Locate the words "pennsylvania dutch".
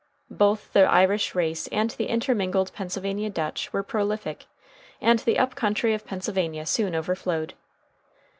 2.73-3.71